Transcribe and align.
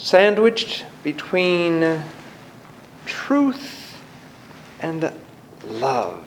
sandwiched 0.00 0.86
between 1.02 2.02
truth 3.04 4.00
and 4.80 5.12
love. 5.66 6.26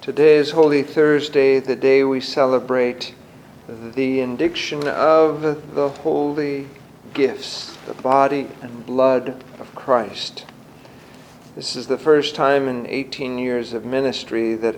Today 0.00 0.36
is 0.36 0.52
Holy 0.52 0.82
Thursday, 0.82 1.60
the 1.60 1.76
day 1.76 2.04
we 2.04 2.22
celebrate 2.22 3.14
the 3.68 4.20
indiction 4.20 4.88
of 4.88 5.74
the 5.74 5.90
holy 5.90 6.66
gifts, 7.12 7.76
the 7.84 7.92
body 7.92 8.48
and 8.62 8.86
blood 8.86 9.44
of 9.60 9.74
Christ. 9.74 10.46
This 11.54 11.76
is 11.76 11.88
the 11.88 11.98
first 11.98 12.34
time 12.34 12.66
in 12.66 12.86
18 12.86 13.36
years 13.36 13.74
of 13.74 13.84
ministry 13.84 14.54
that 14.54 14.76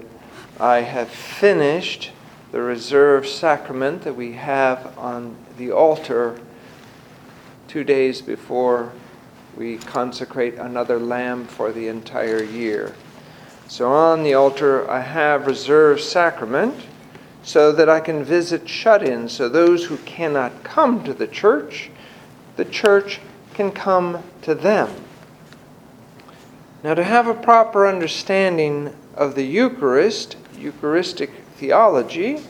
I 0.58 0.78
have 0.78 1.08
finished 1.08 2.10
the 2.52 2.60
reserved 2.60 3.28
sacrament 3.28 4.02
that 4.02 4.14
we 4.14 4.32
have 4.32 4.96
on 4.98 5.36
the 5.56 5.70
altar 5.70 6.40
two 7.68 7.84
days 7.84 8.20
before 8.20 8.92
we 9.56 9.76
consecrate 9.78 10.54
another 10.54 10.98
lamb 10.98 11.44
for 11.46 11.70
the 11.70 11.86
entire 11.86 12.42
year. 12.42 12.94
So 13.68 13.92
on 13.92 14.24
the 14.24 14.34
altar, 14.34 14.90
I 14.90 15.00
have 15.00 15.46
reserved 15.46 16.00
sacrament 16.00 16.74
so 17.42 17.70
that 17.72 17.88
I 17.88 18.00
can 18.00 18.24
visit 18.24 18.68
shut 18.68 19.02
ins. 19.02 19.32
So 19.32 19.48
those 19.48 19.84
who 19.84 19.96
cannot 19.98 20.64
come 20.64 21.04
to 21.04 21.14
the 21.14 21.28
church, 21.28 21.90
the 22.56 22.64
church 22.64 23.20
can 23.54 23.70
come 23.70 24.22
to 24.42 24.54
them. 24.54 24.90
Now, 26.82 26.94
to 26.94 27.04
have 27.04 27.28
a 27.28 27.34
proper 27.34 27.86
understanding 27.86 28.94
of 29.14 29.34
the 29.34 29.44
Eucharist, 29.44 30.36
Eucharistic 30.58 31.30
theology, 31.60 32.40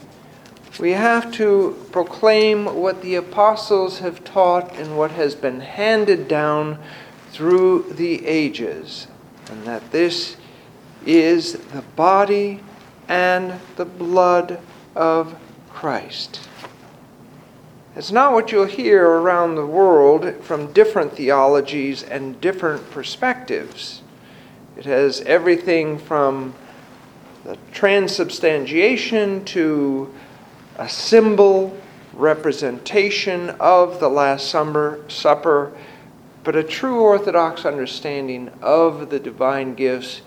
we 0.79 0.91
have 0.91 1.31
to 1.33 1.77
proclaim 1.91 2.65
what 2.65 3.01
the 3.01 3.15
apostles 3.15 3.99
have 3.99 4.23
taught 4.23 4.73
and 4.77 4.97
what 4.97 5.11
has 5.11 5.35
been 5.35 5.59
handed 5.59 6.29
down 6.29 6.79
through 7.31 7.83
the 7.91 8.25
ages, 8.25 9.07
and 9.49 9.63
that 9.65 9.91
this 9.91 10.37
is 11.05 11.53
the 11.53 11.81
body 11.95 12.61
and 13.09 13.59
the 13.75 13.85
blood 13.85 14.59
of 14.95 15.35
Christ. 15.69 16.47
It's 17.93 18.11
not 18.11 18.31
what 18.31 18.53
you'll 18.53 18.65
hear 18.65 19.05
around 19.05 19.55
the 19.55 19.65
world 19.65 20.33
from 20.41 20.71
different 20.71 21.13
theologies 21.13 22.01
and 22.01 22.39
different 22.39 22.89
perspectives. 22.91 24.01
It 24.77 24.85
has 24.85 25.19
everything 25.21 25.99
from 25.99 26.55
the 27.43 27.57
transubstantiation 27.71 29.43
to 29.45 30.13
a 30.77 30.87
symbol 30.87 31.75
representation 32.13 33.49
of 33.59 33.99
the 33.99 34.09
Last 34.09 34.49
Supper, 34.49 35.71
but 36.43 36.55
a 36.55 36.63
true 36.63 37.01
Orthodox 37.01 37.65
understanding 37.65 38.51
of 38.61 39.09
the 39.09 39.19
divine 39.19 39.75
gifts 39.75 40.21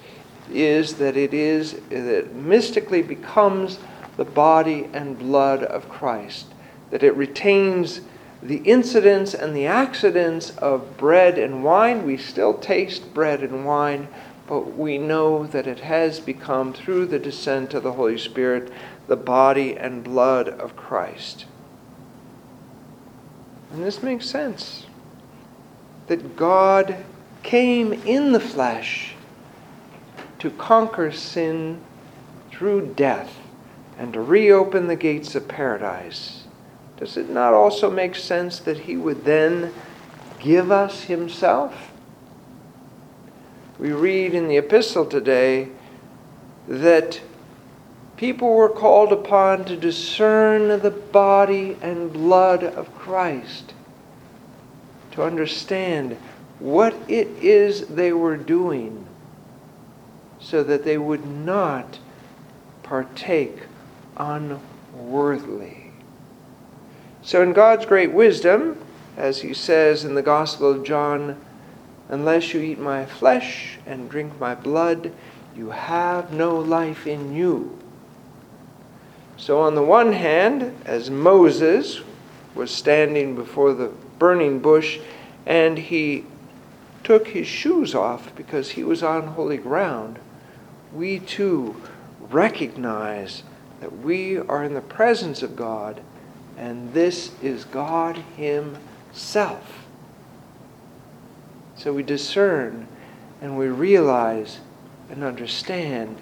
is 0.51 0.95
that 0.95 1.17
it 1.17 1.33
is 1.33 1.73
that 1.89 2.19
it 2.19 2.35
mystically 2.35 3.03
becomes 3.03 3.79
the 4.17 4.25
body 4.25 4.89
and 4.93 5.19
blood 5.19 5.63
of 5.63 5.89
Christ, 5.89 6.47
that 6.91 7.03
it 7.03 7.17
retains 7.17 8.01
the 8.43 8.59
incidents 8.59 9.35
and 9.35 9.57
the 9.57 9.67
accidents 9.67 10.51
of 10.59 10.97
bread 10.97 11.39
and 11.39 11.65
wine. 11.65 12.05
We 12.05 12.17
still 12.17 12.55
taste 12.55 13.15
bread 13.15 13.43
and 13.43 13.65
wine, 13.65 14.09
but 14.47 14.77
we 14.77 14.99
know 14.99 15.47
that 15.47 15.67
it 15.67 15.81
has 15.81 16.21
become, 16.21 16.73
through 16.73 17.07
the 17.07 17.19
descent 17.19 17.73
of 17.75 17.83
the 17.83 17.93
Holy 17.93 18.19
Spirit, 18.19 18.71
the 19.07 19.17
body 19.17 19.77
and 19.77 20.05
blood 20.05 20.49
of 20.49 20.77
Christ. 20.77 21.47
And 23.73 23.83
this 23.83 24.03
makes 24.03 24.27
sense 24.27 24.87
that 26.07 26.37
God 26.37 26.97
came 27.43 27.93
in 27.93 28.33
the 28.33 28.41
flesh 28.41 29.15
to 30.39 30.51
conquer 30.51 31.11
sin 31.11 31.81
through 32.51 32.95
death 32.95 33.39
and 33.99 34.13
to 34.13 34.21
reopen 34.21 34.87
the 34.87 34.97
gates 34.97 35.35
of 35.35 35.49
paradise. 35.49 36.45
Does 36.99 37.17
it 37.17 37.31
not 37.31 37.55
also 37.55 37.91
make 37.91 38.15
sense 38.15 38.59
that 38.61 38.81
he 38.81 38.97
would 38.97 39.25
then 39.25 39.73
give 40.39 40.71
us 40.71 41.05
himself? 41.05 41.94
We 43.85 43.93
read 43.93 44.33
in 44.33 44.49
the 44.49 44.57
epistle 44.57 45.05
today 45.05 45.69
that 46.67 47.21
people 48.17 48.55
were 48.55 48.71
called 48.71 49.13
upon 49.13 49.67
to 49.67 49.77
discern 49.77 50.81
the 50.81 50.91
body 50.91 51.77
and 51.83 52.11
blood 52.11 52.65
of 52.65 52.95
Christ, 52.95 53.75
to 55.11 55.23
understand 55.23 56.17
what 56.61 56.95
it 57.09 57.29
is 57.43 57.89
they 57.89 58.15
were 58.15 58.39
doing, 58.39 59.07
so 60.41 60.63
that 60.63 60.85
they 60.85 60.97
would 60.97 61.27
not 61.27 61.99
partake 62.83 63.65
unworthily. 64.17 65.93
So, 67.21 67.43
in 67.43 67.53
God's 67.53 67.85
great 67.85 68.13
wisdom, 68.13 68.83
as 69.19 69.43
he 69.43 69.53
says 69.53 70.07
in 70.07 70.15
the 70.15 70.23
Gospel 70.23 70.71
of 70.71 70.85
John, 70.85 71.39
Unless 72.09 72.53
you 72.53 72.61
eat 72.61 72.79
my 72.79 73.07
flesh 73.07 73.79
and 73.87 74.11
drink 74.11 74.39
my 74.39 74.55
blood, 74.55 75.13
you 75.57 75.71
have 75.71 76.33
no 76.33 76.57
life 76.57 77.07
in 77.07 77.35
you. 77.35 77.79
So, 79.37 79.61
on 79.61 79.75
the 79.75 79.83
one 79.83 80.13
hand, 80.13 80.77
as 80.85 81.11
Moses 81.11 82.01
was 82.55 82.71
standing 82.71 83.35
before 83.35 83.73
the 83.73 83.93
burning 84.19 84.61
bush 84.61 84.99
and 85.45 85.79
he 85.79 86.25
took 87.03 87.29
his 87.29 87.47
shoes 87.47 87.95
off 87.95 88.35
because 88.37 88.71
he 88.71 88.85
was 88.85 89.03
on 89.03 89.29
holy 89.29 89.59
ground, 89.59 90.19
we 90.93 91.19
too 91.19 91.81
recognize 92.21 93.43
that 93.81 93.99
we 93.99 94.39
are 94.39 94.65
in 94.65 94.75
the 94.75 94.81
presence 94.81 95.43
of 95.43 95.57
God 95.57 96.01
and 96.57 96.93
this 96.93 97.33
is 97.43 97.65
God 97.65 98.17
Himself. 98.37 99.84
So 101.85 101.93
we 101.93 102.03
discern 102.03 102.89
and 103.43 103.59
we 103.59 103.67
realize 103.67 104.61
and 105.11 105.23
understand 105.23 106.17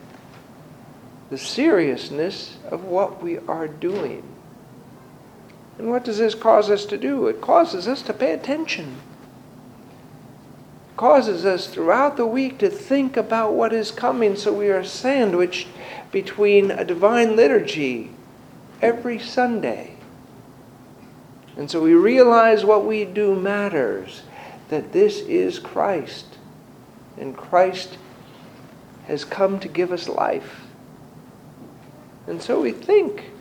the 1.31 1.39
seriousness 1.39 2.57
of 2.69 2.83
what 2.83 3.23
we 3.23 3.39
are 3.39 3.69
doing. 3.69 4.25
And 5.79 5.89
what 5.89 6.05
does 6.05 6.19
this 6.19 6.35
cause 6.35 6.69
us 6.69 6.85
to 6.87 6.99
do? 6.99 7.29
It 7.29 7.41
causes 7.41 7.87
us 7.87 8.03
to 8.03 8.13
pay 8.13 8.33
attention. 8.33 8.97
It 10.91 10.97
causes 10.97 11.45
us 11.45 11.69
throughout 11.69 12.17
the 12.17 12.27
week 12.27 12.59
to 12.59 12.69
think 12.69 13.17
about 13.17 13.55
what 13.55 13.73
is 13.73 13.93
coming 13.93 14.35
so 14.35 14.53
we 14.53 14.69
are 14.69 14.83
sandwiched 14.83 15.69
between 16.11 16.73
a 16.73 16.85
divine 16.85 17.37
liturgy 17.37 18.11
every 18.81 19.21
Sunday. 19.21 19.95
And 21.57 21.71
so 21.71 21.81
we 21.81 21.95
realize 21.95 22.65
what 22.65 22.85
we 22.85 23.05
do 23.05 23.37
matters 23.37 24.23
that 24.73 24.91
this 24.91 25.19
is 25.19 25.59
Christ. 25.59 26.25
And 27.19 27.37
Christ 27.37 27.99
has 29.07 29.23
come 29.23 29.61
to 29.61 29.69
give 29.69 29.93
us 29.93 30.09
life. 30.09 30.63
And 32.27 32.41
so 32.41 32.63
we 32.63 32.73
think 32.73 33.33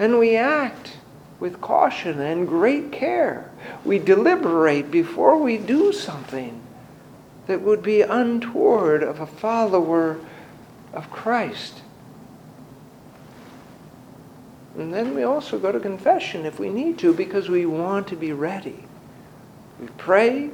and 0.00 0.18
we 0.18 0.34
act 0.34 0.96
with 1.38 1.60
caution 1.60 2.18
and 2.18 2.48
great 2.48 2.90
care. 2.90 3.48
We 3.84 4.00
deliberate 4.00 4.90
before 4.90 5.38
we 5.38 5.56
do 5.56 5.92
something 5.92 6.60
that 7.46 7.60
would 7.60 7.84
be 7.84 8.02
untoward 8.02 9.04
of 9.04 9.20
a 9.20 9.26
follower 9.26 10.18
of 10.92 11.10
Christ. 11.12 11.82
And 14.76 14.92
then 14.92 15.14
we 15.14 15.22
also 15.22 15.60
go 15.60 15.70
to 15.70 15.78
confession 15.78 16.44
if 16.44 16.58
we 16.58 16.70
need 16.70 16.98
to 16.98 17.14
because 17.14 17.48
we 17.48 17.66
want 17.66 18.08
to 18.08 18.16
be 18.16 18.32
ready. 18.32 18.84
We 19.82 19.88
pray, 19.98 20.48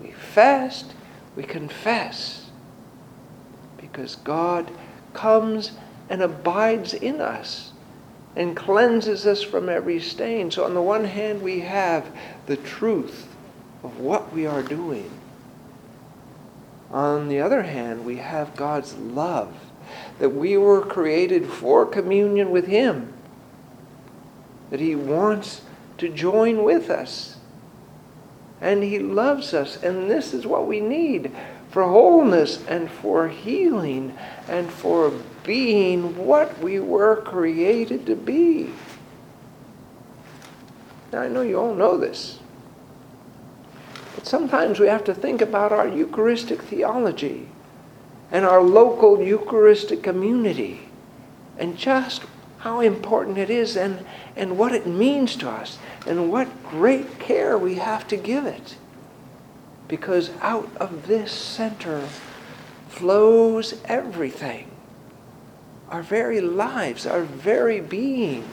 we 0.00 0.12
fast, 0.12 0.94
we 1.34 1.42
confess. 1.42 2.46
Because 3.76 4.14
God 4.14 4.70
comes 5.12 5.72
and 6.08 6.22
abides 6.22 6.94
in 6.94 7.20
us 7.20 7.72
and 8.36 8.56
cleanses 8.56 9.26
us 9.26 9.42
from 9.42 9.68
every 9.68 9.98
stain. 9.98 10.52
So, 10.52 10.64
on 10.64 10.74
the 10.74 10.82
one 10.82 11.04
hand, 11.04 11.42
we 11.42 11.60
have 11.60 12.16
the 12.46 12.56
truth 12.56 13.26
of 13.82 13.98
what 13.98 14.32
we 14.32 14.46
are 14.46 14.62
doing. 14.62 15.10
On 16.92 17.26
the 17.26 17.40
other 17.40 17.62
hand, 17.62 18.04
we 18.04 18.18
have 18.18 18.54
God's 18.54 18.94
love 18.94 19.52
that 20.20 20.28
we 20.28 20.56
were 20.56 20.80
created 20.80 21.46
for 21.46 21.84
communion 21.84 22.52
with 22.52 22.68
Him, 22.68 23.12
that 24.70 24.78
He 24.78 24.94
wants 24.94 25.62
to 25.98 26.08
join 26.08 26.62
with 26.62 26.88
us 26.88 27.33
and 28.64 28.82
He 28.82 28.98
loves 28.98 29.52
us. 29.52 29.80
And 29.82 30.10
this 30.10 30.32
is 30.32 30.46
what 30.46 30.66
we 30.66 30.80
need 30.80 31.30
for 31.70 31.84
wholeness 31.84 32.64
and 32.66 32.90
for 32.90 33.28
healing 33.28 34.16
and 34.48 34.72
for 34.72 35.12
being 35.44 36.16
what 36.16 36.58
we 36.60 36.80
were 36.80 37.20
created 37.22 38.06
to 38.06 38.16
be. 38.16 38.72
Now, 41.12 41.20
I 41.20 41.28
know 41.28 41.42
you 41.42 41.60
all 41.60 41.74
know 41.74 41.98
this. 41.98 42.38
But 44.14 44.26
sometimes 44.26 44.80
we 44.80 44.86
have 44.86 45.04
to 45.04 45.14
think 45.14 45.42
about 45.42 45.70
our 45.70 45.86
Eucharistic 45.86 46.62
theology 46.62 47.48
and 48.32 48.46
our 48.46 48.62
local 48.62 49.22
Eucharistic 49.22 50.02
community 50.02 50.88
and 51.58 51.76
just 51.76 52.22
how 52.64 52.80
important 52.80 53.36
it 53.36 53.50
is 53.50 53.76
and, 53.76 54.02
and 54.36 54.56
what 54.56 54.72
it 54.72 54.86
means 54.86 55.36
to 55.36 55.46
us 55.46 55.76
and 56.06 56.32
what 56.32 56.48
great 56.70 57.18
care 57.18 57.58
we 57.58 57.74
have 57.74 58.08
to 58.08 58.16
give 58.16 58.46
it. 58.46 58.76
Because 59.86 60.30
out 60.40 60.74
of 60.78 61.06
this 61.06 61.30
center 61.30 62.08
flows 62.88 63.74
everything 63.84 64.70
our 65.90 66.02
very 66.02 66.40
lives, 66.40 67.06
our 67.06 67.24
very 67.24 67.80
being. 67.80 68.48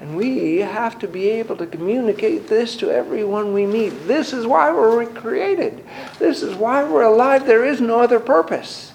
And 0.00 0.16
we 0.16 0.60
have 0.60 0.98
to 1.00 1.06
be 1.06 1.28
able 1.28 1.56
to 1.56 1.66
communicate 1.66 2.48
this 2.48 2.74
to 2.76 2.90
everyone 2.90 3.52
we 3.52 3.66
meet. 3.66 3.90
This 4.08 4.32
is 4.32 4.46
why 4.46 4.72
we're 4.72 5.04
created. 5.08 5.84
This 6.18 6.42
is 6.42 6.54
why 6.54 6.84
we're 6.84 7.02
alive. 7.02 7.46
There 7.46 7.66
is 7.66 7.82
no 7.82 8.00
other 8.00 8.18
purpose. 8.18 8.94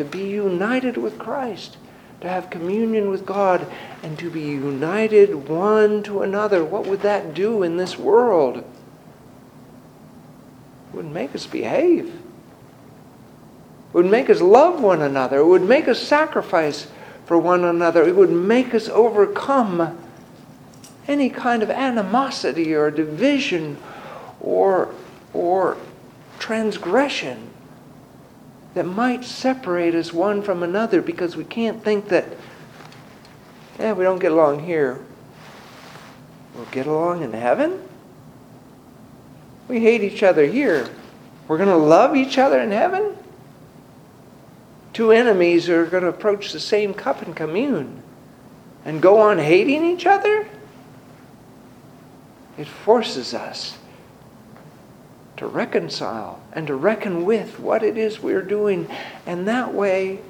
To 0.00 0.04
be 0.06 0.30
united 0.30 0.96
with 0.96 1.18
Christ, 1.18 1.76
to 2.22 2.28
have 2.28 2.48
communion 2.48 3.10
with 3.10 3.26
God, 3.26 3.66
and 4.02 4.18
to 4.18 4.30
be 4.30 4.40
united 4.40 5.46
one 5.46 6.02
to 6.04 6.22
another. 6.22 6.64
What 6.64 6.86
would 6.86 7.02
that 7.02 7.34
do 7.34 7.62
in 7.62 7.76
this 7.76 7.98
world? 7.98 8.56
It 8.56 8.64
would 10.94 11.04
make 11.04 11.34
us 11.34 11.44
behave. 11.44 12.06
It 12.06 12.14
would 13.92 14.06
make 14.06 14.30
us 14.30 14.40
love 14.40 14.80
one 14.80 15.02
another. 15.02 15.40
It 15.40 15.46
would 15.46 15.68
make 15.68 15.86
us 15.86 16.02
sacrifice 16.02 16.86
for 17.26 17.36
one 17.36 17.62
another. 17.62 18.02
It 18.02 18.16
would 18.16 18.30
make 18.30 18.72
us 18.72 18.88
overcome 18.88 19.98
any 21.06 21.28
kind 21.28 21.62
of 21.62 21.68
animosity 21.68 22.72
or 22.72 22.90
division 22.90 23.76
or, 24.40 24.94
or 25.34 25.76
transgression 26.38 27.49
that 28.74 28.86
might 28.86 29.24
separate 29.24 29.94
us 29.94 30.12
one 30.12 30.42
from 30.42 30.62
another 30.62 31.02
because 31.02 31.36
we 31.36 31.44
can't 31.44 31.82
think 31.82 32.08
that, 32.08 32.26
yeah, 33.78 33.92
we 33.92 34.04
don't 34.04 34.18
get 34.18 34.32
along 34.32 34.64
here. 34.64 35.00
We'll 36.54 36.66
get 36.66 36.86
along 36.86 37.22
in 37.22 37.32
heaven? 37.32 37.82
We 39.68 39.80
hate 39.80 40.02
each 40.02 40.22
other 40.22 40.46
here. 40.46 40.88
We're 41.48 41.58
going 41.58 41.68
to 41.68 41.76
love 41.76 42.16
each 42.16 42.38
other 42.38 42.60
in 42.60 42.70
heaven? 42.70 43.16
two 44.92 45.12
enemies 45.12 45.68
are 45.68 45.86
going 45.86 46.02
to 46.02 46.08
approach 46.08 46.52
the 46.52 46.60
same 46.60 46.92
cup 46.92 47.22
and 47.22 47.34
commune 47.34 48.02
and 48.84 49.00
go 49.00 49.20
on 49.20 49.38
hating 49.38 49.84
each 49.84 50.06
other, 50.06 50.48
it 52.58 52.66
forces 52.66 53.32
us 53.32 53.78
to 55.40 55.46
reconcile 55.46 56.38
and 56.52 56.66
to 56.66 56.74
reckon 56.74 57.24
with 57.24 57.58
what 57.58 57.82
it 57.82 57.96
is 57.96 58.20
we're 58.20 58.42
doing. 58.42 58.86
And 59.24 59.48
that 59.48 59.72
way, 59.72 60.20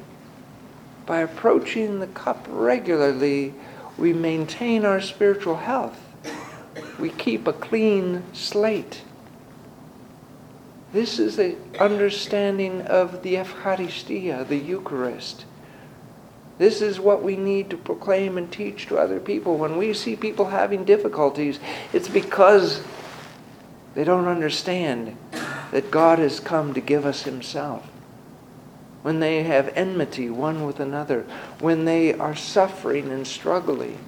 by 1.05 1.19
approaching 1.19 1.99
the 1.99 2.07
cup 2.07 2.47
regularly, 2.49 3.53
we 3.99 4.13
maintain 4.13 4.85
our 4.85 5.01
spiritual 5.01 5.57
health. 5.57 6.01
We 7.01 7.11
keep 7.11 7.49
a 7.49 7.53
clean 7.53 8.23
slate. 8.33 9.03
This 10.93 11.19
is 11.19 11.35
the 11.37 11.57
understanding 11.81 12.83
of 12.83 13.25
the 13.25 13.35
Eucharistia, 13.35 14.47
the 14.47 14.59
Eucharist. 14.59 15.45
This 16.59 16.81
is 16.81 17.01
what 17.01 17.25
we 17.25 17.35
need 17.35 17.69
to 17.71 17.77
proclaim 17.77 18.39
and 18.39 18.51
teach 18.53 18.87
to 18.87 18.99
other 18.99 19.19
people. 19.19 19.57
When 19.57 19.77
we 19.77 19.93
see 19.93 20.15
people 20.15 20.47
having 20.51 20.85
difficulties, 20.85 21.59
it's 21.93 22.09
because 22.09 22.81
they 23.95 24.05
don't 24.05 24.29
understand 24.29 25.17
that 25.73 25.91
God 25.91 26.19
has 26.19 26.41
come 26.41 26.75
to 26.75 26.81
give 26.81 27.05
us 27.05 27.23
Himself. 27.23 27.87
When 29.03 29.21
they 29.21 29.43
have 29.45 29.73
enmity 29.75 30.29
one 30.29 30.67
with 30.67 30.79
another, 30.79 31.25
when 31.59 31.87
they 31.87 32.13
are 32.15 32.37
suffering 32.37 33.11
and 33.11 33.27
struggling, 33.27 33.99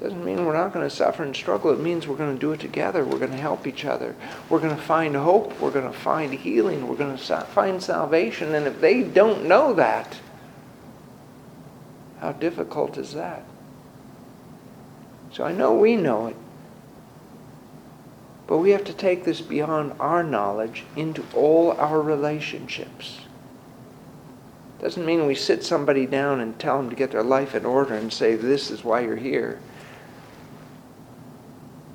doesn't 0.00 0.24
mean 0.24 0.46
we're 0.46 0.54
not 0.54 0.72
going 0.72 0.88
to 0.88 0.94
suffer 0.94 1.22
and 1.22 1.36
struggle. 1.36 1.72
It 1.72 1.80
means 1.80 2.08
we're 2.08 2.16
going 2.16 2.34
to 2.34 2.40
do 2.40 2.52
it 2.52 2.60
together. 2.60 3.04
We're 3.04 3.18
going 3.18 3.32
to 3.32 3.36
help 3.36 3.66
each 3.66 3.84
other. 3.84 4.16
We're 4.48 4.60
going 4.60 4.74
to 4.74 4.82
find 4.82 5.14
hope. 5.14 5.60
We're 5.60 5.70
going 5.70 5.90
to 5.90 5.98
find 5.98 6.32
healing. 6.32 6.88
We're 6.88 6.96
going 6.96 7.16
to 7.18 7.40
find 7.42 7.82
salvation. 7.82 8.54
And 8.54 8.66
if 8.66 8.80
they 8.80 9.02
don't 9.02 9.44
know 9.44 9.74
that, 9.74 10.16
how 12.20 12.32
difficult 12.32 12.96
is 12.96 13.12
that? 13.12 13.44
So 15.32 15.44
I 15.44 15.52
know 15.52 15.74
we 15.74 15.96
know 15.96 16.28
it. 16.28 16.36
But 18.50 18.58
we 18.58 18.70
have 18.70 18.82
to 18.86 18.92
take 18.92 19.22
this 19.24 19.40
beyond 19.40 19.92
our 20.00 20.24
knowledge 20.24 20.82
into 20.96 21.24
all 21.34 21.70
our 21.70 22.02
relationships. 22.02 23.20
Doesn't 24.80 25.06
mean 25.06 25.24
we 25.24 25.36
sit 25.36 25.62
somebody 25.62 26.04
down 26.04 26.40
and 26.40 26.58
tell 26.58 26.76
them 26.78 26.90
to 26.90 26.96
get 26.96 27.12
their 27.12 27.22
life 27.22 27.54
in 27.54 27.64
order 27.64 27.94
and 27.94 28.12
say, 28.12 28.34
this 28.34 28.72
is 28.72 28.82
why 28.82 29.02
you're 29.02 29.14
here 29.14 29.60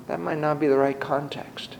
that 0.06 0.18
might 0.18 0.38
not 0.38 0.58
be 0.58 0.66
the 0.66 0.78
right 0.78 0.98
context. 0.98 1.76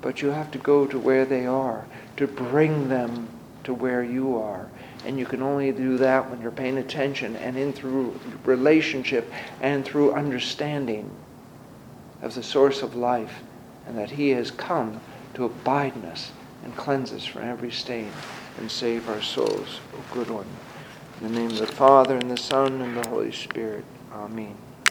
But 0.00 0.22
you 0.22 0.30
have 0.30 0.50
to 0.50 0.58
go 0.58 0.86
to 0.86 0.98
where 0.98 1.24
they 1.24 1.46
are 1.46 1.86
to 2.16 2.26
bring 2.26 2.88
them 2.88 3.28
to 3.62 3.74
where 3.74 4.02
you 4.02 4.36
are. 4.38 4.68
And 5.04 5.18
you 5.18 5.26
can 5.26 5.42
only 5.42 5.70
do 5.70 5.98
that 5.98 6.28
when 6.28 6.40
you're 6.40 6.50
paying 6.50 6.78
attention 6.78 7.36
and 7.36 7.56
in 7.56 7.72
through 7.72 8.18
relationship 8.44 9.30
and 9.60 9.84
through 9.84 10.14
understanding 10.14 11.10
of 12.22 12.34
the 12.34 12.42
source 12.42 12.82
of 12.82 12.94
life 12.94 13.42
and 13.86 13.96
that 13.96 14.10
he 14.10 14.30
has 14.30 14.50
come 14.50 15.00
to 15.34 15.44
abide 15.44 15.94
in 15.96 16.04
us 16.04 16.32
and 16.64 16.76
cleanse 16.76 17.12
us 17.12 17.24
from 17.24 17.42
every 17.42 17.70
stain 17.70 18.10
and 18.58 18.70
save 18.70 19.08
our 19.08 19.22
souls. 19.22 19.80
O 19.94 20.14
good 20.14 20.30
one. 20.30 20.46
In 21.20 21.32
the 21.32 21.40
name 21.40 21.50
of 21.50 21.58
the 21.58 21.66
Father 21.66 22.16
and 22.16 22.30
the 22.30 22.36
Son 22.36 22.80
and 22.80 22.96
the 22.96 23.08
Holy 23.08 23.32
Spirit. 23.32 23.84
Amen. 24.12 24.54